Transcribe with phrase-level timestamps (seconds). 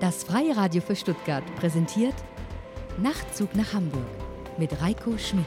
[0.00, 2.14] Das Freie Radio für Stuttgart präsentiert
[2.96, 4.06] Nachtzug nach Hamburg
[4.56, 5.44] mit Reiko Schmidt.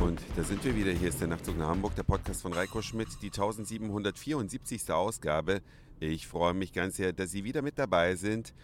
[0.00, 0.92] Und da sind wir wieder.
[0.92, 4.92] Hier ist der Nachtzug nach Hamburg, der Podcast von Reiko Schmidt, die 1774.
[4.92, 5.60] Ausgabe.
[5.98, 8.54] Ich freue mich ganz sehr, dass Sie wieder mit dabei sind.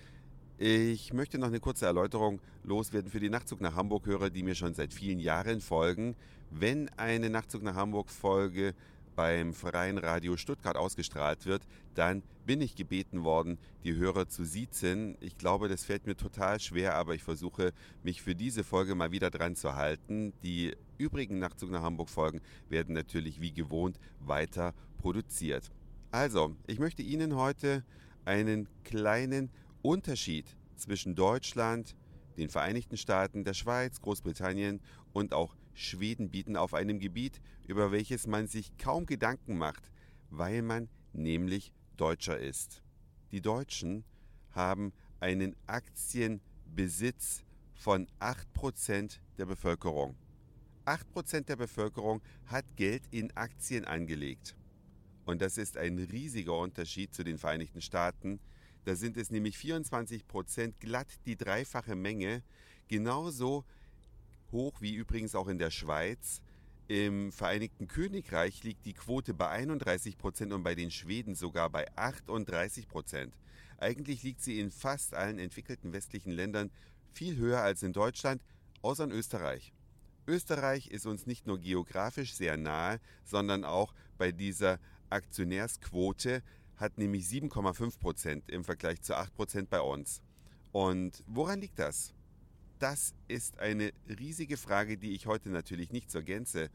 [0.58, 4.74] Ich möchte noch eine kurze Erläuterung loswerden für die Nachtzug nach Hamburg-Hörer, die mir schon
[4.74, 6.14] seit vielen Jahren folgen.
[6.52, 8.74] Wenn eine Nachtzug nach Hamburg-Folge
[9.18, 15.16] beim Freien Radio Stuttgart ausgestrahlt wird, dann bin ich gebeten worden, die Hörer zu siezen.
[15.18, 17.72] Ich glaube, das fällt mir total schwer, aber ich versuche,
[18.04, 20.34] mich für diese Folge mal wieder dran zu halten.
[20.44, 25.72] Die übrigen Nachtzug nach Hamburg Folgen werden natürlich wie gewohnt weiter produziert.
[26.12, 27.82] Also, ich möchte Ihnen heute
[28.24, 29.50] einen kleinen
[29.82, 31.96] Unterschied zwischen Deutschland,
[32.36, 34.78] den Vereinigten Staaten, der Schweiz, Großbritannien
[35.12, 39.90] und auch Schweden bieten auf einem Gebiet, über welches man sich kaum Gedanken macht,
[40.30, 42.82] weil man nämlich Deutscher ist.
[43.30, 44.04] Die Deutschen
[44.50, 50.16] haben einen Aktienbesitz von 8% der Bevölkerung.
[50.84, 54.56] 8% der Bevölkerung hat Geld in Aktien angelegt.
[55.26, 58.40] Und das ist ein riesiger Unterschied zu den Vereinigten Staaten,
[58.88, 62.42] da sind es nämlich 24 Prozent, glatt die dreifache Menge.
[62.88, 63.66] Genauso
[64.52, 66.40] hoch wie übrigens auch in der Schweiz.
[66.88, 71.86] Im Vereinigten Königreich liegt die Quote bei 31 Prozent und bei den Schweden sogar bei
[71.96, 73.36] 38 Prozent.
[73.76, 76.70] Eigentlich liegt sie in fast allen entwickelten westlichen Ländern
[77.12, 78.42] viel höher als in Deutschland,
[78.82, 79.72] außer in Österreich.
[80.26, 84.78] Österreich ist uns nicht nur geografisch sehr nahe, sondern auch bei dieser
[85.10, 86.42] Aktionärsquote
[86.76, 90.22] hat nämlich 7,5 Prozent im Vergleich zu 8 Prozent bei uns.
[90.72, 92.14] Und woran liegt das?
[92.78, 96.70] Das ist eine riesige Frage, die ich heute natürlich nicht zur Gänze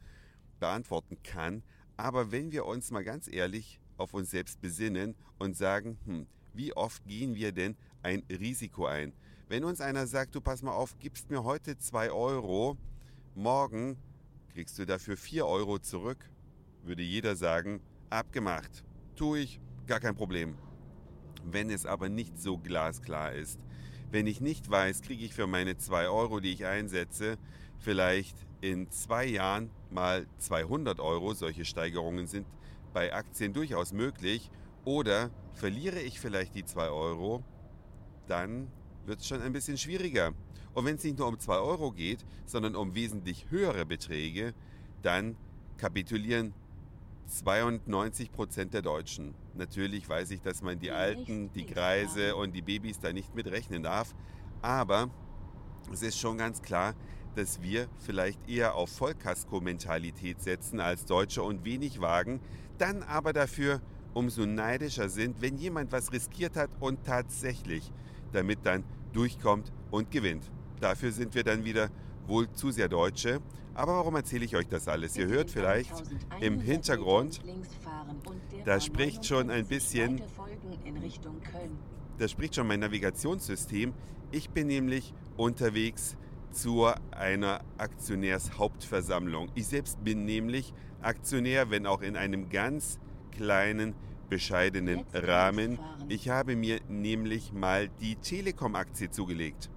[0.60, 1.62] beantworten kann.
[1.96, 6.76] Aber wenn wir uns mal ganz ehrlich auf uns selbst besinnen und sagen, hm, wie
[6.76, 9.14] oft gehen wir denn ein Risiko ein?
[9.48, 12.76] Wenn uns einer sagt, du pass mal auf, gibst mir heute 2 Euro,
[13.34, 13.96] morgen
[14.52, 16.28] kriegst du dafür 4 Euro zurück,
[16.82, 18.84] würde jeder sagen, abgemacht.
[19.16, 20.58] Tue ich, gar kein Problem.
[21.44, 23.58] Wenn es aber nicht so glasklar ist,
[24.14, 27.36] wenn ich nicht weiß, kriege ich für meine 2 Euro, die ich einsetze,
[27.80, 32.46] vielleicht in zwei Jahren mal 200 Euro, solche Steigerungen sind
[32.92, 34.52] bei Aktien durchaus möglich,
[34.84, 37.42] oder verliere ich vielleicht die 2 Euro,
[38.28, 38.68] dann
[39.04, 40.32] wird es schon ein bisschen schwieriger.
[40.74, 44.54] Und wenn es nicht nur um 2 Euro geht, sondern um wesentlich höhere Beträge,
[45.02, 45.34] dann
[45.76, 46.54] kapitulieren
[47.26, 49.34] 92 Prozent der Deutschen.
[49.54, 53.82] Natürlich weiß ich, dass man die Alten, die Greise und die Babys da nicht mitrechnen
[53.82, 54.14] darf.
[54.62, 55.10] Aber
[55.92, 56.94] es ist schon ganz klar,
[57.34, 62.40] dass wir vielleicht eher auf Vollkasko-Mentalität setzen als Deutsche und wenig wagen,
[62.78, 63.80] dann aber dafür
[64.14, 67.92] umso neidischer sind, wenn jemand was riskiert hat und tatsächlich
[68.32, 70.50] damit dann durchkommt und gewinnt.
[70.80, 71.88] Dafür sind wir dann wieder
[72.26, 73.40] wohl zu sehr Deutsche.
[73.74, 75.16] Aber warum erzähle ich euch das alles?
[75.16, 75.92] Ihr hört vielleicht
[76.40, 77.40] im Hintergrund,
[78.64, 80.22] da spricht schon ein bisschen,
[82.18, 83.92] da spricht schon mein Navigationssystem.
[84.30, 86.16] Ich bin nämlich unterwegs
[86.52, 89.50] zu einer Aktionärshauptversammlung.
[89.56, 92.98] Ich selbst bin nämlich Aktionär, wenn auch in einem ganz
[93.32, 93.94] kleinen,
[94.28, 95.78] bescheidenen Rahmen.
[96.08, 99.68] Ich habe mir nämlich mal die Telekom-Aktie zugelegt.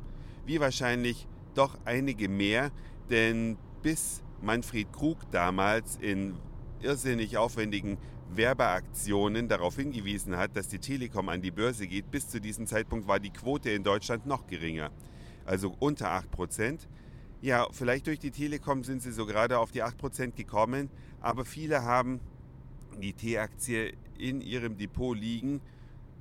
[0.46, 2.72] Wie wahrscheinlich doch einige mehr,
[3.10, 6.36] denn bis Manfred Krug damals in
[6.82, 7.98] irrsinnig aufwendigen
[8.30, 13.08] Werbeaktionen darauf hingewiesen hat, dass die Telekom an die Börse geht, bis zu diesem Zeitpunkt
[13.08, 14.92] war die Quote in Deutschland noch geringer,
[15.46, 16.88] also unter 8%.
[17.42, 20.90] Ja, vielleicht durch die Telekom sind sie so gerade auf die 8% gekommen,
[21.22, 22.20] aber viele haben
[23.02, 25.62] die T-Aktie in ihrem Depot liegen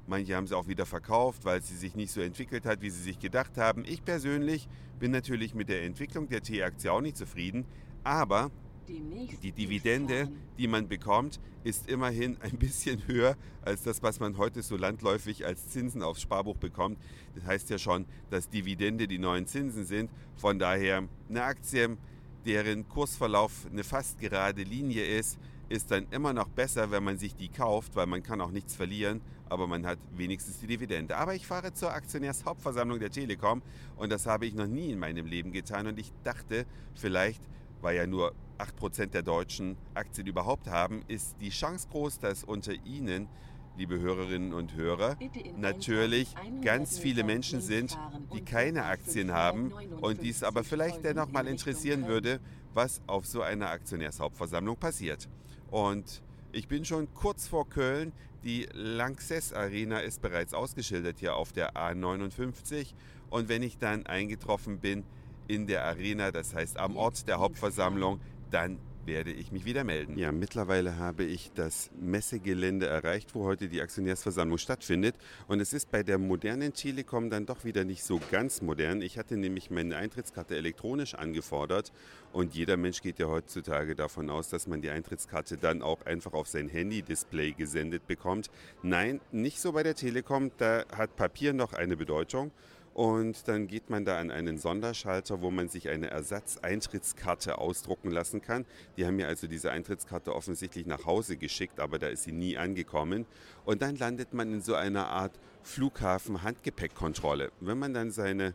[0.06, 3.02] Manche haben sie auch wieder verkauft, weil sie sich nicht so entwickelt hat, wie sie
[3.02, 3.84] sich gedacht haben.
[3.84, 4.68] Ich persönlich
[4.98, 7.64] bin natürlich mit der Entwicklung der T-Aktie auch nicht zufrieden,
[8.04, 8.50] aber
[8.88, 14.62] die Dividende, die man bekommt, ist immerhin ein bisschen höher als das, was man heute
[14.62, 16.98] so landläufig als Zinsen aufs Sparbuch bekommt.
[17.34, 20.10] Das heißt ja schon, dass Dividende die neuen Zinsen sind.
[20.36, 21.96] Von daher eine Aktie,
[22.44, 25.38] deren Kursverlauf eine fast gerade Linie ist,
[25.68, 28.74] ist dann immer noch besser, wenn man sich die kauft, weil man kann auch nichts
[28.74, 31.16] verlieren, aber man hat wenigstens die Dividende.
[31.16, 33.62] Aber ich fahre zur Aktionärshauptversammlung der Telekom
[33.96, 37.42] und das habe ich noch nie in meinem Leben getan und ich dachte, vielleicht,
[37.80, 42.72] weil ja nur 8% der Deutschen Aktien überhaupt haben, ist die Chance groß, dass unter
[42.84, 43.28] Ihnen
[43.76, 45.16] liebe Hörerinnen und Hörer,
[45.56, 47.98] natürlich ganz viele Menschen sind,
[48.32, 52.40] die keine Aktien haben und dies aber vielleicht dennoch mal interessieren würde,
[52.72, 55.28] was auf so einer Aktionärshauptversammlung passiert.
[55.76, 58.12] Und Ich bin schon kurz vor Köln.
[58.44, 62.94] Die Lanxess Arena ist bereits ausgeschildert hier auf der A59.
[63.28, 65.04] Und wenn ich dann eingetroffen bin
[65.48, 68.20] in der Arena, das heißt am Ort der Hauptversammlung,
[68.50, 70.18] dann werde ich mich wieder melden.
[70.18, 75.16] Ja, mittlerweile habe ich das Messegelände erreicht, wo heute die Aktionärsversammlung stattfindet.
[75.48, 79.02] Und es ist bei der modernen Telekom dann doch wieder nicht so ganz modern.
[79.02, 81.92] Ich hatte nämlich meine Eintrittskarte elektronisch angefordert
[82.32, 86.34] und jeder Mensch geht ja heutzutage davon aus, dass man die Eintrittskarte dann auch einfach
[86.34, 88.50] auf sein Handy-Display gesendet bekommt.
[88.82, 90.50] Nein, nicht so bei der Telekom.
[90.58, 92.50] Da hat Papier noch eine Bedeutung.
[92.96, 98.40] Und dann geht man da an einen Sonderschalter, wo man sich eine Ersatzeintrittskarte ausdrucken lassen
[98.40, 98.64] kann.
[98.96, 102.56] Die haben mir also diese Eintrittskarte offensichtlich nach Hause geschickt, aber da ist sie nie
[102.56, 103.26] angekommen.
[103.66, 107.52] Und dann landet man in so einer Art Flughafen-Handgepäckkontrolle.
[107.60, 108.54] Wenn man dann seine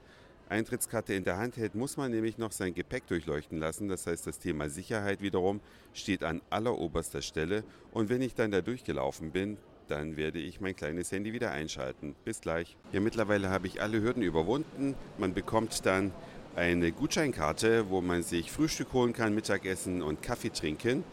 [0.49, 3.89] Eintrittskarte in der Hand hält, muss man nämlich noch sein Gepäck durchleuchten lassen.
[3.89, 5.61] Das heißt, das Thema Sicherheit wiederum
[5.93, 7.63] steht an alleroberster Stelle.
[7.91, 9.57] Und wenn ich dann da durchgelaufen bin,
[9.91, 12.15] dann werde ich mein kleines Handy wieder einschalten.
[12.23, 12.77] Bis gleich.
[12.93, 14.95] Ja, mittlerweile habe ich alle Hürden überwunden.
[15.17, 16.11] Man bekommt dann
[16.55, 21.03] eine Gutscheinkarte, wo man sich Frühstück holen kann, Mittagessen und Kaffee trinken.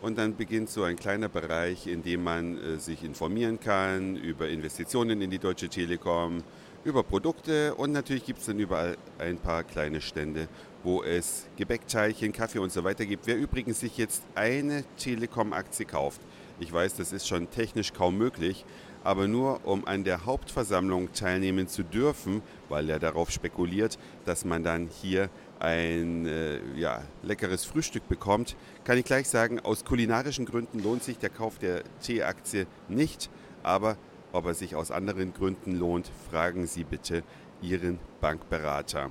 [0.00, 4.48] Und dann beginnt so ein kleiner Bereich, in dem man äh, sich informieren kann über
[4.48, 6.42] Investitionen in die Deutsche Telekom,
[6.84, 10.48] über Produkte und natürlich gibt es dann überall ein paar kleine Stände,
[10.82, 13.26] wo es Gebäckteilchen, Kaffee und so weiter gibt.
[13.26, 16.20] Wer übrigens sich jetzt eine Telekom-Aktie kauft,
[16.60, 18.64] ich weiß, das ist schon technisch kaum möglich,
[19.02, 24.62] aber nur um an der Hauptversammlung teilnehmen zu dürfen, weil er darauf spekuliert, dass man
[24.62, 25.28] dann hier
[25.60, 31.18] ein äh, ja, leckeres Frühstück bekommt, kann ich gleich sagen, aus kulinarischen Gründen lohnt sich
[31.18, 33.30] der Kauf der Teeaktie nicht,
[33.62, 33.96] aber
[34.32, 37.22] ob er sich aus anderen Gründen lohnt, fragen Sie bitte
[37.62, 39.10] Ihren Bankberater.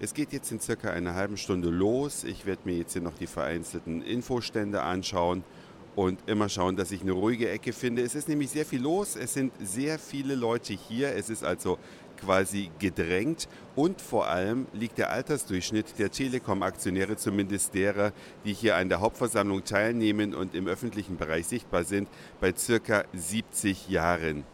[0.00, 2.24] Es geht jetzt in circa einer halben Stunde los.
[2.24, 5.42] Ich werde mir jetzt hier noch die vereinzelten Infostände anschauen
[5.96, 8.02] und immer schauen, dass ich eine ruhige Ecke finde.
[8.02, 11.78] Es ist nämlich sehr viel los, es sind sehr viele Leute hier, es ist also
[12.20, 18.12] quasi gedrängt und vor allem liegt der Altersdurchschnitt der Telekom-Aktionäre, zumindest derer,
[18.44, 22.08] die hier an der Hauptversammlung teilnehmen und im öffentlichen Bereich sichtbar sind,
[22.40, 24.44] bei circa 70 Jahren.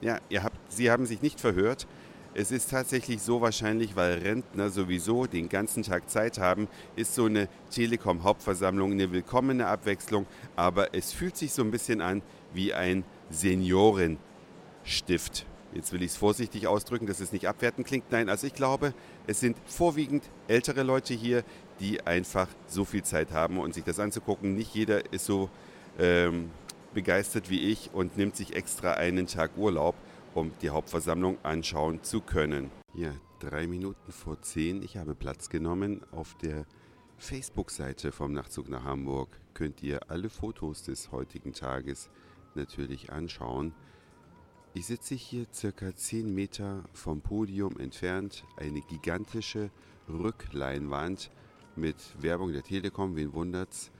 [0.00, 1.86] Ja, ihr habt, Sie haben sich nicht verhört.
[2.34, 7.26] Es ist tatsächlich so wahrscheinlich, weil Rentner sowieso den ganzen Tag Zeit haben, ist so
[7.26, 10.24] eine Telekom-Hauptversammlung eine willkommene Abwechslung,
[10.56, 12.22] aber es fühlt sich so ein bisschen an
[12.54, 15.44] wie ein Seniorenstift.
[15.74, 18.10] Jetzt will ich es vorsichtig ausdrücken, dass es nicht abwertend klingt.
[18.10, 18.94] Nein, also ich glaube,
[19.26, 21.44] es sind vorwiegend ältere Leute hier,
[21.80, 24.54] die einfach so viel Zeit haben und sich das anzugucken.
[24.54, 25.50] Nicht jeder ist so
[25.98, 26.50] ähm,
[26.94, 29.96] begeistert wie ich und nimmt sich extra einen Tag Urlaub
[30.34, 32.70] um die Hauptversammlung anschauen zu können.
[32.94, 34.82] Ja, drei Minuten vor zehn.
[34.82, 36.00] Ich habe Platz genommen.
[36.12, 36.66] Auf der
[37.18, 42.10] Facebook-Seite vom Nachtzug nach Hamburg könnt ihr alle Fotos des heutigen Tages
[42.54, 43.74] natürlich anschauen.
[44.74, 49.70] Ich sitze hier circa 10 Meter vom Podium entfernt, eine gigantische
[50.08, 51.30] Rückleinwand
[51.76, 53.90] mit Werbung der Telekom, wen wundert's,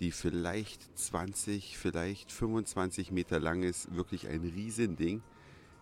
[0.00, 5.22] die vielleicht 20, vielleicht 25 Meter lang ist, wirklich ein Riesending.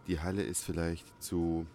[0.08, 1.67] Die Halle ist vielleicht zu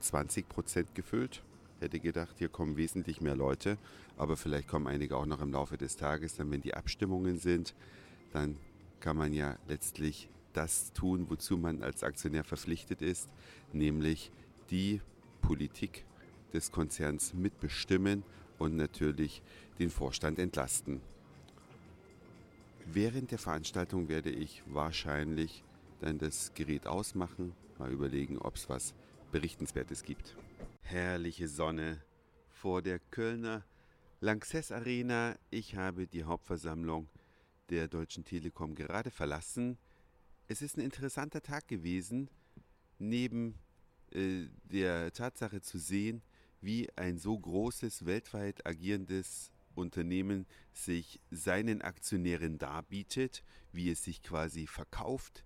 [0.00, 1.42] 20 Prozent gefüllt.
[1.80, 3.76] Hätte gedacht, hier kommen wesentlich mehr Leute,
[4.16, 6.36] aber vielleicht kommen einige auch noch im Laufe des Tages.
[6.36, 7.74] Dann, wenn die Abstimmungen sind,
[8.32, 8.56] dann
[9.00, 13.28] kann man ja letztlich das tun, wozu man als Aktionär verpflichtet ist,
[13.72, 14.30] nämlich
[14.70, 15.02] die
[15.42, 16.04] Politik
[16.54, 18.22] des Konzerns mitbestimmen
[18.58, 19.42] und natürlich
[19.78, 21.00] den Vorstand entlasten.
[22.86, 25.62] Während der Veranstaltung werde ich wahrscheinlich
[26.00, 28.94] dann das Gerät ausmachen, mal überlegen, ob es was
[29.32, 30.36] Berichtenswertes gibt.
[30.82, 32.02] Herrliche Sonne
[32.48, 33.64] vor der Kölner
[34.20, 35.36] Lanxess Arena.
[35.50, 37.08] Ich habe die Hauptversammlung
[37.70, 39.78] der Deutschen Telekom gerade verlassen.
[40.48, 42.30] Es ist ein interessanter Tag gewesen,
[42.98, 43.58] neben
[44.12, 46.22] äh, der Tatsache zu sehen,
[46.60, 54.66] wie ein so großes, weltweit agierendes Unternehmen sich seinen Aktionären darbietet, wie es sich quasi
[54.66, 55.44] verkauft,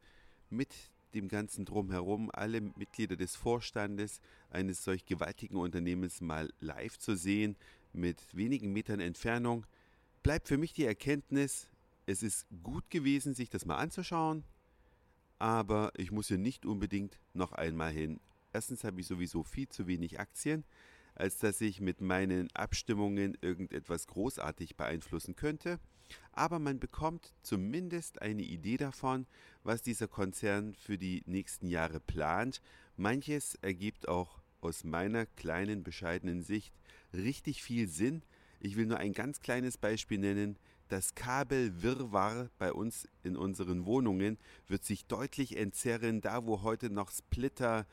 [0.51, 7.17] mit dem ganzen Drumherum, alle Mitglieder des Vorstandes eines solch gewaltigen Unternehmens mal live zu
[7.17, 7.57] sehen,
[7.93, 9.67] mit wenigen Metern Entfernung,
[10.23, 11.69] bleibt für mich die Erkenntnis,
[12.07, 14.45] es ist gut gewesen, sich das mal anzuschauen,
[15.39, 18.21] aber ich muss hier nicht unbedingt noch einmal hin.
[18.53, 20.65] Erstens habe ich sowieso viel zu wenig Aktien,
[21.15, 25.81] als dass ich mit meinen Abstimmungen irgendetwas großartig beeinflussen könnte
[26.33, 29.27] aber man bekommt zumindest eine Idee davon,
[29.63, 32.61] was dieser Konzern für die nächsten Jahre plant.
[32.97, 36.73] Manches ergibt auch aus meiner kleinen, bescheidenen Sicht
[37.13, 38.23] richtig viel Sinn.
[38.61, 40.59] Ich will nur ein ganz kleines Beispiel nennen.
[40.91, 47.11] das Kabelwirrwarr bei uns in unseren Wohnungen wird sich deutlich entzerren, da wo heute noch
[47.13, 47.87] Splitter,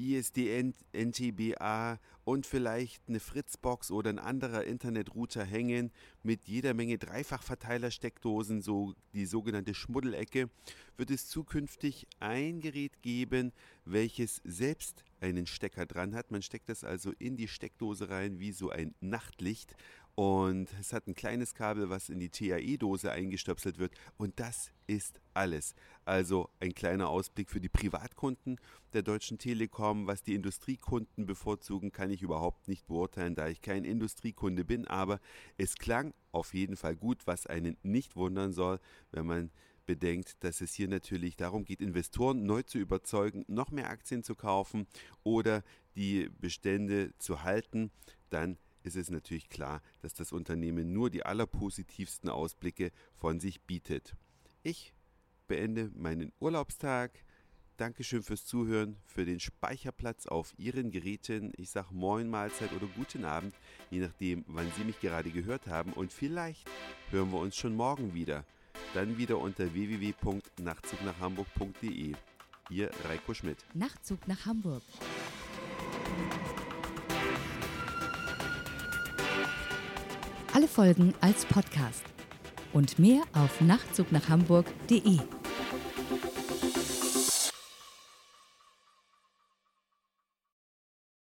[0.00, 5.90] ISDN, NTBA und vielleicht eine Fritzbox oder ein anderer Internetrouter hängen
[6.22, 10.48] mit jeder Menge Dreifachverteilersteckdosen, so die sogenannte Schmuddelecke,
[10.96, 13.52] wird es zukünftig ein Gerät geben,
[13.84, 16.30] welches selbst einen Stecker dran hat.
[16.30, 19.74] Man steckt das also in die Steckdose rein wie so ein Nachtlicht
[20.14, 23.92] und es hat ein kleines Kabel, was in die TAE-Dose eingestöpselt wird.
[24.16, 25.74] Und das ist alles.
[26.04, 28.58] Also ein kleiner Ausblick für die Privatkunden
[28.92, 30.06] der Deutschen Telekom.
[30.06, 34.86] Was die Industriekunden bevorzugen, kann ich überhaupt nicht beurteilen, da ich kein Industriekunde bin.
[34.86, 35.20] Aber
[35.56, 38.80] es klang auf jeden Fall gut, was einen nicht wundern soll,
[39.12, 39.50] wenn man
[39.86, 44.34] bedenkt, dass es hier natürlich darum geht, Investoren neu zu überzeugen, noch mehr Aktien zu
[44.34, 44.86] kaufen
[45.24, 45.64] oder
[45.96, 47.90] die Bestände zu halten,
[48.28, 54.16] dann ist es natürlich klar, dass das Unternehmen nur die allerpositivsten Ausblicke von sich bietet.
[54.62, 54.92] Ich
[55.48, 57.24] beende meinen Urlaubstag.
[57.76, 61.52] Dankeschön fürs Zuhören, für den Speicherplatz auf Ihren Geräten.
[61.56, 63.54] Ich sage Moin, Mahlzeit oder guten Abend,
[63.90, 65.94] je nachdem, wann Sie mich gerade gehört haben.
[65.94, 66.68] Und vielleicht
[67.10, 68.44] hören wir uns schon morgen wieder.
[68.92, 72.12] Dann wieder unter www.nachtzugnachhamburg.de.
[72.68, 73.64] Ihr Reiko Schmidt.
[73.74, 74.82] Nachtzug nach Hamburg.
[80.60, 82.04] Alle Folgen als Podcast.
[82.74, 85.39] Und mehr auf nachtzugnachhamburg.de.